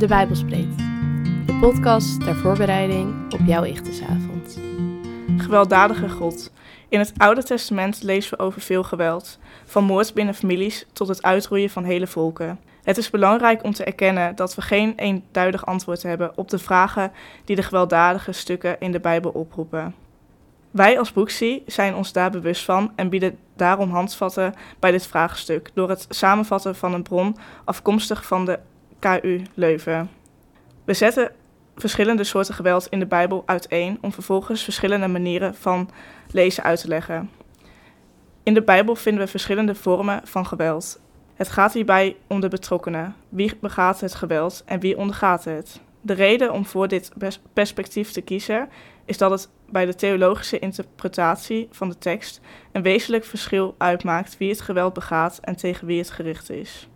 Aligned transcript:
De 0.00 0.06
Bijbelspreet. 0.06 0.78
De 1.46 1.58
podcast 1.60 2.20
ter 2.20 2.36
voorbereiding 2.36 3.32
op 3.32 3.40
jouw 3.46 3.62
Ichtesavond. 3.62 4.60
Gewelddadige 5.36 6.08
God. 6.08 6.52
In 6.88 6.98
het 6.98 7.12
Oude 7.16 7.42
Testament 7.42 8.02
lezen 8.02 8.36
we 8.36 8.44
over 8.44 8.60
veel 8.60 8.82
geweld, 8.82 9.38
van 9.64 9.84
moord 9.84 10.14
binnen 10.14 10.34
families 10.34 10.86
tot 10.92 11.08
het 11.08 11.22
uitroeien 11.22 11.70
van 11.70 11.84
hele 11.84 12.06
volken. 12.06 12.60
Het 12.82 12.98
is 12.98 13.10
belangrijk 13.10 13.64
om 13.64 13.72
te 13.72 13.84
erkennen 13.84 14.36
dat 14.36 14.54
we 14.54 14.62
geen 14.62 14.92
eenduidig 14.96 15.66
antwoord 15.66 16.02
hebben 16.02 16.38
op 16.38 16.48
de 16.48 16.58
vragen 16.58 17.12
die 17.44 17.56
de 17.56 17.62
gewelddadige 17.62 18.32
stukken 18.32 18.80
in 18.80 18.92
de 18.92 19.00
Bijbel 19.00 19.30
oproepen. 19.30 19.94
Wij 20.70 20.98
als 20.98 21.12
Boeksie 21.12 21.62
zijn 21.66 21.94
ons 21.94 22.12
daar 22.12 22.30
bewust 22.30 22.64
van 22.64 22.92
en 22.96 23.08
bieden 23.08 23.38
daarom 23.56 23.90
handvatten 23.90 24.54
bij 24.78 24.90
dit 24.90 25.06
vraagstuk 25.06 25.70
door 25.74 25.88
het 25.88 26.06
samenvatten 26.08 26.76
van 26.76 26.94
een 26.94 27.02
bron 27.02 27.36
afkomstig 27.64 28.26
van 28.26 28.44
de 28.44 28.58
KU 29.00 29.42
Leuven. 29.54 30.10
We 30.84 30.94
zetten 30.94 31.32
verschillende 31.76 32.24
soorten 32.24 32.54
geweld 32.54 32.86
in 32.86 32.98
de 32.98 33.06
Bijbel 33.06 33.42
uiteen 33.46 33.98
om 34.00 34.12
vervolgens 34.12 34.64
verschillende 34.64 35.08
manieren 35.08 35.54
van 35.54 35.90
lezen 36.30 36.62
uit 36.62 36.80
te 36.80 36.88
leggen. 36.88 37.30
In 38.42 38.54
de 38.54 38.62
Bijbel 38.62 38.94
vinden 38.94 39.24
we 39.24 39.30
verschillende 39.30 39.74
vormen 39.74 40.20
van 40.24 40.46
geweld. 40.46 41.00
Het 41.34 41.48
gaat 41.48 41.72
hierbij 41.72 42.16
om 42.26 42.40
de 42.40 42.48
betrokkenen. 42.48 43.14
Wie 43.28 43.56
begaat 43.60 44.00
het 44.00 44.14
geweld 44.14 44.62
en 44.66 44.80
wie 44.80 44.96
ondergaat 44.96 45.44
het? 45.44 45.80
De 46.00 46.12
reden 46.12 46.52
om 46.52 46.66
voor 46.66 46.88
dit 46.88 47.12
perspectief 47.52 48.10
te 48.10 48.20
kiezen 48.20 48.68
is 49.04 49.18
dat 49.18 49.30
het 49.30 49.48
bij 49.68 49.86
de 49.86 49.94
theologische 49.94 50.58
interpretatie 50.58 51.68
van 51.70 51.88
de 51.88 51.98
tekst 51.98 52.40
een 52.72 52.82
wezenlijk 52.82 53.24
verschil 53.24 53.74
uitmaakt 53.78 54.38
wie 54.38 54.50
het 54.50 54.60
geweld 54.60 54.92
begaat 54.92 55.38
en 55.42 55.56
tegen 55.56 55.86
wie 55.86 55.98
het 55.98 56.10
gericht 56.10 56.50
is. 56.50 56.89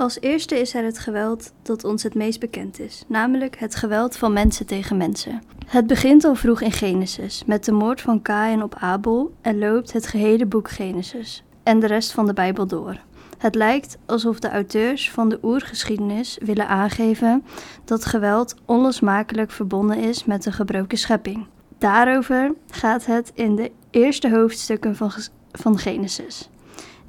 Als 0.00 0.20
eerste 0.20 0.60
is 0.60 0.74
er 0.74 0.84
het 0.84 0.98
geweld 0.98 1.52
dat 1.62 1.84
ons 1.84 2.02
het 2.02 2.14
meest 2.14 2.40
bekend 2.40 2.80
is, 2.80 3.04
namelijk 3.06 3.58
het 3.58 3.74
geweld 3.74 4.16
van 4.16 4.32
mensen 4.32 4.66
tegen 4.66 4.96
mensen. 4.96 5.42
Het 5.66 5.86
begint 5.86 6.24
al 6.24 6.34
vroeg 6.34 6.60
in 6.60 6.72
Genesis 6.72 7.44
met 7.46 7.64
de 7.64 7.72
moord 7.72 8.00
van 8.00 8.22
Kain 8.22 8.62
op 8.62 8.74
Abel 8.74 9.32
en 9.40 9.58
loopt 9.58 9.92
het 9.92 10.06
gehele 10.06 10.46
boek 10.46 10.70
Genesis 10.70 11.44
en 11.62 11.80
de 11.80 11.86
rest 11.86 12.12
van 12.12 12.26
de 12.26 12.32
Bijbel 12.32 12.66
door. 12.66 13.00
Het 13.38 13.54
lijkt 13.54 13.98
alsof 14.06 14.38
de 14.38 14.50
auteurs 14.50 15.10
van 15.10 15.28
de 15.28 15.38
oergeschiedenis 15.42 16.38
willen 16.42 16.68
aangeven 16.68 17.44
dat 17.84 18.04
geweld 18.04 18.54
onlosmakelijk 18.64 19.50
verbonden 19.50 19.98
is 19.98 20.24
met 20.24 20.42
de 20.42 20.52
gebroken 20.52 20.98
schepping. 20.98 21.46
Daarover 21.78 22.54
gaat 22.70 23.06
het 23.06 23.32
in 23.34 23.56
de 23.56 23.70
eerste 23.90 24.30
hoofdstukken 24.30 24.96
van, 24.96 25.10
van 25.52 25.78
Genesis. 25.78 26.48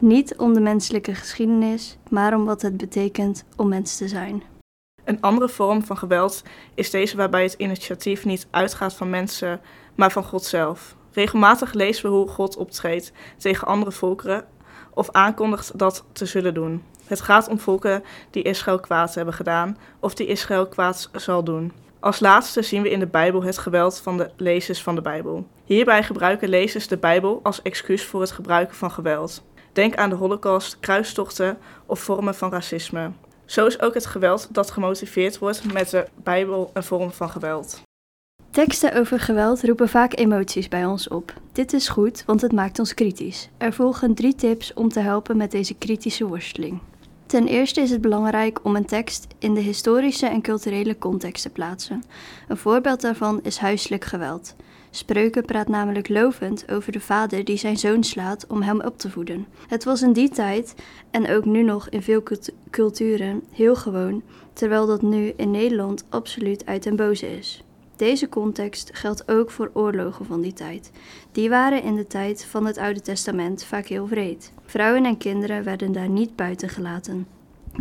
Niet 0.02 0.36
om 0.38 0.54
de 0.54 0.60
menselijke 0.60 1.16
geschiedenis, 1.16 1.98
maar 2.10 2.36
om 2.36 2.46
wat 2.46 2.62
het 2.62 2.78
betekent 2.78 3.46
om 3.56 3.68
mens 3.68 3.98
te 3.98 4.08
zijn. 4.08 4.44
Een 5.04 5.22
andere 5.22 5.50
vorm 5.50 5.84
van 5.84 5.98
geweld 5.98 6.44
is 6.76 6.90
deze 6.90 7.18
waarbij 7.18 7.44
het 7.44 7.54
initiatief 7.54 8.26
niet 8.26 8.48
uitgaat 8.52 8.94
van 8.94 9.10
mensen, 9.10 9.62
maar 9.96 10.12
van 10.12 10.24
God 10.24 10.44
zelf. 10.44 10.96
Regelmatig 11.12 11.74
lezen 11.74 12.10
we 12.10 12.16
hoe 12.16 12.28
God 12.28 12.58
optreedt 12.58 13.12
tegen 13.38 13.68
andere 13.68 13.92
volkeren 13.92 14.46
of 14.94 15.12
aankondigt 15.12 15.78
dat 15.78 16.06
te 16.12 16.26
zullen 16.26 16.54
doen. 16.54 16.84
Het 17.06 17.22
gaat 17.22 17.48
om 17.48 17.60
volken 17.60 18.04
die 18.30 18.44
Israël 18.44 18.80
kwaad 18.80 19.16
hebben 19.16 19.34
gedaan 19.34 19.78
of 20.00 20.14
die 20.14 20.28
Israël 20.28 20.68
kwaad 20.68 21.10
zal 21.14 21.44
doen. 21.44 21.72
Als 22.00 22.20
laatste 22.20 22.62
zien 22.62 22.82
we 22.82 22.90
in 22.90 23.00
de 23.00 23.08
Bijbel 23.08 23.44
het 23.44 23.58
geweld 23.58 24.00
van 24.00 24.18
de 24.18 24.32
lezers 24.38 24.84
van 24.84 24.96
de 24.96 25.02
Bijbel. 25.02 25.48
Hierbij 25.64 26.04
gebruiken 26.04 26.50
lezers 26.50 26.88
de 26.88 26.98
Bijbel 26.98 27.40
als 27.44 27.62
excuus 27.62 28.06
voor 28.06 28.22
het 28.22 28.32
gebruiken 28.32 28.76
van 28.76 28.92
geweld. 28.92 29.44
Denk 29.74 29.96
aan 29.96 30.10
de 30.10 30.16
Holocaust, 30.16 30.80
kruistochten 30.80 31.58
of 31.86 32.00
vormen 32.00 32.36
van 32.36 32.52
racisme. 32.52 33.12
Zo 33.46 33.66
is 33.66 33.82
ook 33.82 33.94
het 33.94 34.06
geweld 34.06 34.48
dat 34.52 34.72
gemotiveerd 34.72 35.38
wordt 35.38 35.74
met 35.74 35.90
de 35.90 36.08
Bijbel 36.24 36.70
een 36.74 36.84
vorm 36.84 37.12
van 37.12 37.30
geweld. 37.30 37.82
Teksten 38.52 38.94
over 38.94 39.20
geweld 39.20 39.64
roepen 39.64 39.90
vaak 39.90 40.18
emoties 40.18 40.68
bij 40.68 40.86
ons 40.86 41.08
op. 41.08 41.34
Dit 41.52 41.74
is 41.74 41.90
goed, 41.90 42.24
want 42.26 42.42
het 42.42 42.52
maakt 42.52 42.80
ons 42.80 42.94
kritisch. 42.94 43.50
Er 43.58 43.74
volgen 43.74 44.14
drie 44.14 44.36
tips 44.36 44.74
om 44.74 44.90
te 44.90 45.00
helpen 45.00 45.38
met 45.38 45.52
deze 45.52 45.74
kritische 45.74 46.28
worsteling. 46.28 46.80
Ten 47.26 47.48
eerste 47.48 47.82
is 47.82 47.90
het 47.90 48.02
belangrijk 48.02 48.60
om 48.64 48.76
een 48.76 48.86
tekst 48.86 49.28
in 49.40 49.54
de 49.54 49.60
historische 49.60 50.28
en 50.28 50.42
culturele 50.42 50.98
context 50.98 51.44
te 51.44 51.50
plaatsen. 51.50 52.04
Een 52.48 52.58
voorbeeld 52.58 53.02
daarvan 53.02 53.40
is 53.44 53.58
huiselijk 53.58 54.06
geweld. 54.06 54.56
Spreuken 54.94 55.46
praat 55.46 55.68
namelijk 55.68 56.10
lovend 56.10 56.72
over 56.72 56.92
de 56.92 57.00
vader 57.00 57.46
die 57.46 57.58
zijn 57.58 57.78
zoon 57.78 58.04
slaat 58.04 58.46
om 58.48 58.62
hem 58.62 58.82
op 58.82 58.98
te 58.98 59.10
voeden. 59.10 59.46
Het 59.68 59.84
was 59.84 60.02
in 60.02 60.14
die 60.14 60.30
tijd, 60.30 60.76
en 61.12 61.30
ook 61.30 61.46
nu 61.46 61.64
nog 61.64 61.90
in 61.90 62.02
veel 62.02 62.24
culturen, 62.70 63.44
heel 63.52 63.76
gewoon, 63.76 64.24
terwijl 64.54 64.86
dat 64.86 65.02
nu 65.02 65.34
in 65.36 65.52
Nederland 65.52 66.06
absoluut 66.10 66.66
uit 66.66 66.84
den 66.84 66.96
boze 66.96 67.38
is. 67.38 67.64
Deze 67.96 68.30
context 68.30 68.90
geldt 68.94 69.32
ook 69.32 69.52
voor 69.52 69.72
oorlogen 69.74 70.26
van 70.26 70.42
die 70.42 70.54
tijd. 70.54 70.92
Die 71.32 71.50
waren 71.50 71.84
in 71.84 71.96
de 71.96 72.08
tijd 72.08 72.46
van 72.46 72.66
het 72.66 72.78
Oude 72.78 73.02
Testament 73.02 73.64
vaak 73.64 73.86
heel 73.86 74.08
wreed. 74.08 74.52
Vrouwen 74.66 75.06
en 75.06 75.18
kinderen 75.18 75.64
werden 75.64 75.92
daar 75.92 76.10
niet 76.10 76.36
buiten 76.36 76.70
gelaten. 76.70 77.28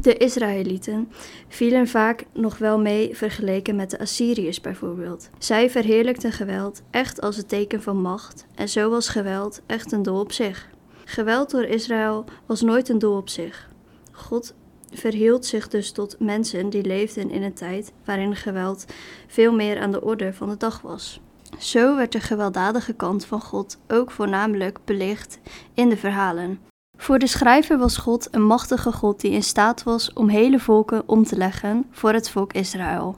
De 0.01 0.17
Israëlieten 0.17 1.13
vielen 1.49 1.89
vaak 1.89 2.25
nog 2.33 2.59
wel 2.59 2.79
mee 2.79 3.17
vergeleken 3.17 3.77
met 3.77 3.91
de 3.91 3.99
Assyriërs 3.99 4.61
bijvoorbeeld. 4.61 5.31
Zij 5.39 5.71
verheerlijkten 5.71 6.33
geweld 6.33 6.83
echt 6.91 7.21
als 7.21 7.37
het 7.37 7.49
teken 7.49 7.83
van 7.83 7.97
macht 7.97 8.47
en 8.55 8.69
zo 8.69 8.91
was 8.91 9.09
geweld 9.09 9.63
echt 9.67 9.93
een 9.93 10.03
doel 10.03 10.21
op 10.21 10.33
zich. 10.33 10.69
Geweld 11.05 11.51
door 11.51 11.65
Israël 11.65 12.25
was 12.47 12.61
nooit 12.61 12.89
een 12.89 12.99
doel 12.99 13.17
op 13.17 13.29
zich. 13.29 13.69
God 14.13 14.55
verhield 14.93 15.47
zich 15.47 15.69
dus 15.69 15.93
tot 15.93 16.17
mensen 16.19 16.71
die 16.71 16.85
leefden 16.85 17.31
in 17.31 17.43
een 17.43 17.55
tijd 17.55 17.93
waarin 18.05 18.37
geweld 18.37 18.85
veel 19.27 19.53
meer 19.53 19.81
aan 19.81 19.93
de 19.93 20.03
orde 20.03 20.33
van 20.33 20.49
de 20.49 20.57
dag 20.57 20.81
was. 20.81 21.21
Zo 21.59 21.97
werd 21.97 22.13
de 22.13 22.21
gewelddadige 22.21 22.93
kant 22.93 23.25
van 23.25 23.41
God 23.41 23.79
ook 23.89 24.11
voornamelijk 24.11 24.79
belicht 24.85 25.39
in 25.75 25.89
de 25.89 25.97
verhalen. 25.97 26.70
Voor 27.01 27.19
de 27.19 27.27
schrijver 27.27 27.79
was 27.79 27.97
God 27.97 28.29
een 28.31 28.43
machtige 28.43 28.93
God 28.93 29.21
die 29.21 29.31
in 29.31 29.43
staat 29.43 29.83
was 29.83 30.13
om 30.13 30.29
hele 30.29 30.59
volken 30.59 31.03
om 31.07 31.25
te 31.25 31.37
leggen 31.37 31.87
voor 31.91 32.13
het 32.13 32.31
volk 32.31 32.53
Israël. 32.53 33.17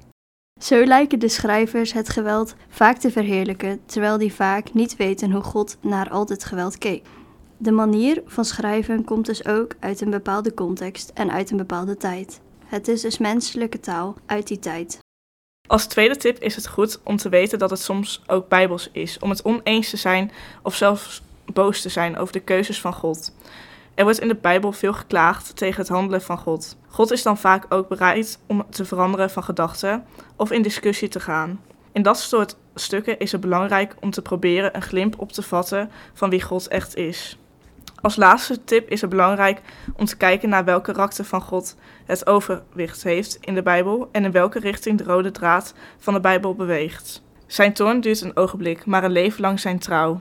Zo 0.61 0.85
lijken 0.85 1.19
de 1.19 1.29
schrijvers 1.29 1.93
het 1.93 2.09
geweld 2.09 2.55
vaak 2.69 2.97
te 2.97 3.11
verheerlijken, 3.11 3.81
terwijl 3.87 4.19
die 4.19 4.33
vaak 4.33 4.73
niet 4.73 4.97
weten 4.97 5.31
hoe 5.31 5.43
God 5.43 5.77
naar 5.81 6.11
al 6.11 6.27
dit 6.27 6.45
geweld 6.45 6.79
keek. 6.79 7.07
De 7.57 7.71
manier 7.71 8.23
van 8.27 8.45
schrijven 8.45 9.05
komt 9.05 9.27
dus 9.27 9.47
ook 9.47 9.75
uit 9.81 10.01
een 10.01 10.11
bepaalde 10.11 10.55
context 10.55 11.11
en 11.15 11.31
uit 11.31 11.51
een 11.51 11.57
bepaalde 11.57 11.97
tijd. 11.97 12.41
Het 12.67 12.89
is 12.89 13.01
dus 13.01 13.19
menselijke 13.19 13.81
taal 13.81 14.15
uit 14.27 14.47
die 14.47 14.59
tijd. 14.59 14.99
Als 15.69 15.87
tweede 15.87 16.17
tip 16.17 16.39
is 16.39 16.55
het 16.55 16.69
goed 16.69 17.01
om 17.03 17.17
te 17.17 17.29
weten 17.29 17.59
dat 17.59 17.71
het 17.71 17.81
soms 17.81 18.23
ook 18.27 18.49
bijbels 18.49 18.89
is, 18.93 19.19
om 19.19 19.31
het 19.31 19.43
oneens 19.43 19.91
te 19.91 19.97
zijn 19.97 20.31
of 20.63 20.75
zelfs 20.75 21.23
boos 21.53 21.81
te 21.81 21.89
zijn 21.89 22.17
over 22.17 22.33
de 22.33 22.41
keuzes 22.41 22.81
van 22.81 22.93
God. 22.93 23.33
Er 23.95 24.05
wordt 24.05 24.19
in 24.19 24.29
de 24.29 24.35
Bijbel 24.41 24.73
veel 24.73 24.93
geklaagd 24.93 25.57
tegen 25.57 25.81
het 25.81 25.89
handelen 25.89 26.23
van 26.23 26.39
God. 26.39 26.77
God 26.89 27.11
is 27.11 27.23
dan 27.23 27.39
vaak 27.39 27.65
ook 27.69 27.89
bereid 27.89 28.39
om 28.47 28.67
te 28.71 28.85
veranderen 28.85 29.31
van 29.31 29.43
gedachten 29.43 30.05
of 30.37 30.51
in 30.51 30.63
discussie 30.63 31.09
te 31.09 31.21
gaan. 31.21 31.61
In 31.93 32.03
dat 32.03 32.19
soort 32.19 32.57
stukken 32.75 33.19
is 33.19 33.33
het 33.33 33.41
belangrijk 33.41 33.95
om 34.01 34.11
te 34.11 34.23
proberen 34.23 34.77
een 34.77 34.83
glimp 34.83 35.21
op 35.21 35.33
te 35.33 35.43
vatten 35.43 35.91
van 36.13 36.31
wie 36.31 36.43
God 36.43 36.69
echt 36.69 36.97
is. 36.97 37.39
Als 38.01 38.17
laatste 38.17 38.65
tip 38.65 38.89
is 38.89 39.01
het 39.01 39.11
belangrijk 39.11 39.61
om 39.97 40.05
te 40.05 40.17
kijken 40.17 40.49
naar 40.49 40.65
welk 40.65 40.85
karakter 40.85 41.25
van 41.25 41.41
God 41.41 41.77
het 42.05 42.27
overwicht 42.27 43.03
heeft 43.03 43.39
in 43.41 43.55
de 43.55 43.63
Bijbel 43.63 44.09
en 44.13 44.25
in 44.25 44.33
welke 44.33 44.59
richting 44.59 44.99
de 44.99 45.05
rode 45.05 45.31
draad 45.31 45.75
van 45.99 46.15
de 46.15 46.21
Bijbel 46.21 46.55
beweegt. 46.55 47.23
Zijn 47.47 47.73
toorn 47.73 48.01
duurt 48.01 48.21
een 48.21 48.37
ogenblik, 48.37 48.87
maar 48.87 49.05
een 49.05 49.13
leven 49.13 49.41
lang 49.41 49.61
zijn 49.61 49.79
trouw. 49.79 50.21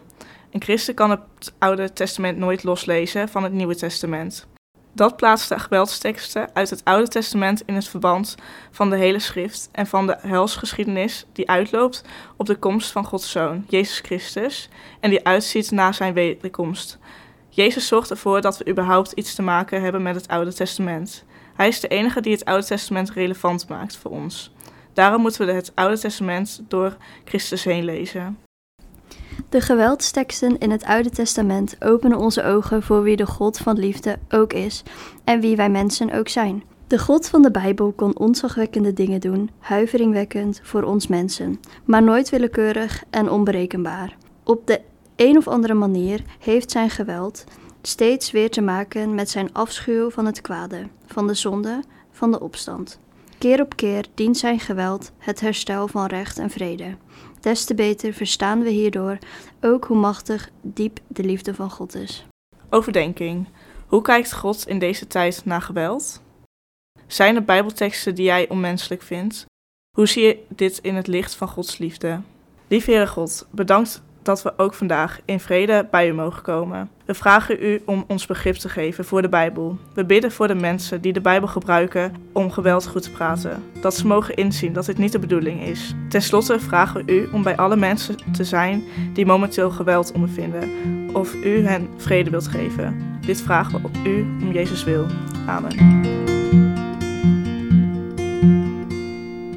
Een 0.51 0.61
christen 0.61 0.93
kan 0.93 1.09
het 1.09 1.53
Oude 1.59 1.93
Testament 1.93 2.37
nooit 2.37 2.63
loslezen 2.63 3.29
van 3.29 3.43
het 3.43 3.53
Nieuwe 3.53 3.75
Testament. 3.75 4.47
Dat 4.93 5.15
plaatst 5.15 5.49
de 5.49 5.59
geweldsteksten 5.59 6.49
uit 6.53 6.69
het 6.69 6.83
Oude 6.83 7.07
Testament 7.07 7.63
in 7.65 7.75
het 7.75 7.87
verband 7.87 8.35
van 8.71 8.89
de 8.89 8.95
hele 8.95 9.19
schrift 9.19 9.69
en 9.71 9.87
van 9.87 10.07
de 10.07 10.17
helsgeschiedenis 10.19 11.25
die 11.33 11.49
uitloopt 11.49 12.03
op 12.37 12.45
de 12.45 12.55
komst 12.55 12.91
van 12.91 13.05
Gods 13.05 13.31
Zoon, 13.31 13.65
Jezus 13.67 13.99
Christus, 13.99 14.69
en 14.99 15.09
die 15.09 15.25
uitziet 15.25 15.71
na 15.71 15.91
zijn 15.91 16.13
wederkomst. 16.13 16.99
Jezus 17.49 17.87
zorgt 17.87 18.09
ervoor 18.09 18.41
dat 18.41 18.57
we 18.57 18.69
überhaupt 18.69 19.11
iets 19.11 19.35
te 19.35 19.41
maken 19.41 19.81
hebben 19.81 20.01
met 20.01 20.15
het 20.15 20.27
Oude 20.27 20.53
Testament. 20.53 21.25
Hij 21.53 21.67
is 21.67 21.79
de 21.79 21.87
enige 21.87 22.21
die 22.21 22.33
het 22.33 22.45
Oude 22.45 22.65
Testament 22.65 23.11
relevant 23.11 23.67
maakt 23.69 23.97
voor 23.97 24.11
ons. 24.11 24.51
Daarom 24.93 25.21
moeten 25.21 25.45
we 25.45 25.51
het 25.51 25.71
Oude 25.75 25.99
Testament 25.99 26.61
door 26.67 26.97
Christus 27.23 27.63
heen 27.63 27.83
lezen. 27.83 28.37
De 29.51 29.61
geweldsteksten 29.61 30.57
in 30.57 30.71
het 30.71 30.83
Oude 30.83 31.09
Testament 31.09 31.75
openen 31.79 32.17
onze 32.17 32.43
ogen 32.43 32.83
voor 32.83 33.03
wie 33.03 33.15
de 33.15 33.25
God 33.25 33.57
van 33.57 33.79
liefde 33.79 34.19
ook 34.29 34.53
is 34.53 34.83
en 35.23 35.39
wie 35.39 35.55
wij 35.55 35.69
mensen 35.69 36.11
ook 36.11 36.27
zijn. 36.27 36.63
De 36.87 36.99
God 36.99 37.27
van 37.27 37.41
de 37.41 37.51
Bijbel 37.51 37.91
kon 37.91 38.17
onzagwekkende 38.17 38.93
dingen 38.93 39.19
doen, 39.19 39.49
huiveringwekkend 39.59 40.59
voor 40.63 40.83
ons 40.83 41.07
mensen, 41.07 41.59
maar 41.85 42.03
nooit 42.03 42.29
willekeurig 42.29 43.03
en 43.09 43.29
onberekenbaar. 43.29 44.15
Op 44.43 44.67
de 44.67 44.81
een 45.15 45.37
of 45.37 45.47
andere 45.47 45.73
manier 45.73 46.21
heeft 46.39 46.71
zijn 46.71 46.89
geweld 46.89 47.43
steeds 47.81 48.31
weer 48.31 48.49
te 48.49 48.61
maken 48.61 49.15
met 49.15 49.29
zijn 49.29 49.53
afschuw 49.53 50.09
van 50.09 50.25
het 50.25 50.41
kwade, 50.41 50.87
van 51.05 51.27
de 51.27 51.33
zonde, 51.33 51.83
van 52.11 52.31
de 52.31 52.39
opstand. 52.39 52.99
Keer 53.41 53.61
op 53.61 53.75
keer 53.75 54.05
dient 54.13 54.37
zijn 54.37 54.59
geweld 54.59 55.11
het 55.17 55.39
herstel 55.39 55.87
van 55.87 56.05
recht 56.05 56.37
en 56.37 56.49
vrede. 56.49 56.97
Des 57.39 57.65
te 57.65 57.75
beter 57.75 58.13
verstaan 58.13 58.61
we 58.61 58.69
hierdoor 58.69 59.17
ook 59.61 59.85
hoe 59.85 59.97
machtig 59.97 60.49
diep 60.61 60.99
de 61.07 61.23
liefde 61.23 61.53
van 61.53 61.69
God 61.69 61.95
is. 61.95 62.25
Overdenking. 62.69 63.47
Hoe 63.87 64.01
kijkt 64.01 64.33
God 64.33 64.67
in 64.67 64.79
deze 64.79 65.07
tijd 65.07 65.45
naar 65.45 65.61
geweld? 65.61 66.21
Zijn 67.07 67.35
er 67.35 67.43
Bijbelteksten 67.43 68.15
die 68.15 68.25
jij 68.25 68.49
onmenselijk 68.49 69.01
vindt? 69.01 69.45
Hoe 69.97 70.07
zie 70.07 70.23
je 70.23 70.43
dit 70.47 70.77
in 70.77 70.95
het 70.95 71.07
licht 71.07 71.35
van 71.35 71.47
Gods 71.47 71.77
liefde? 71.77 72.21
Lieve 72.67 72.91
Heere 72.91 73.07
God, 73.07 73.47
bedankt 73.51 74.01
dat 74.23 74.41
we 74.41 74.53
ook 74.57 74.73
vandaag 74.73 75.19
in 75.25 75.39
vrede 75.39 75.87
bij 75.91 76.09
u 76.09 76.13
mogen 76.13 76.41
komen. 76.41 76.89
We 77.05 77.13
vragen 77.13 77.57
u 77.59 77.81
om 77.85 78.03
ons 78.07 78.25
begrip 78.25 78.55
te 78.55 78.69
geven 78.69 79.05
voor 79.05 79.21
de 79.21 79.29
Bijbel. 79.29 79.77
We 79.93 80.05
bidden 80.05 80.31
voor 80.31 80.47
de 80.47 80.55
mensen 80.55 81.01
die 81.01 81.13
de 81.13 81.21
Bijbel 81.21 81.47
gebruiken 81.47 82.13
om 82.33 82.51
geweld 82.51 82.87
goed 82.87 83.01
te 83.01 83.11
praten. 83.11 83.63
Dat 83.81 83.95
ze 83.95 84.07
mogen 84.07 84.35
inzien 84.35 84.73
dat 84.73 84.85
dit 84.85 84.97
niet 84.97 85.11
de 85.11 85.19
bedoeling 85.19 85.61
is. 85.61 85.95
Ten 86.09 86.21
slotte 86.21 86.59
vragen 86.59 87.05
we 87.05 87.11
u 87.13 87.29
om 87.33 87.43
bij 87.43 87.55
alle 87.55 87.75
mensen 87.75 88.15
te 88.31 88.43
zijn 88.43 88.83
die 89.13 89.25
momenteel 89.25 89.69
geweld 89.69 90.11
ondervinden. 90.11 90.69
Of 91.13 91.35
u 91.35 91.65
hen 91.65 91.89
vrede 91.97 92.29
wilt 92.29 92.47
geven. 92.47 93.19
Dit 93.25 93.41
vragen 93.41 93.81
we 93.81 93.87
op 93.87 93.95
u 94.05 94.21
om 94.21 94.51
Jezus 94.51 94.83
wil. 94.83 95.05
Amen. 95.47 96.20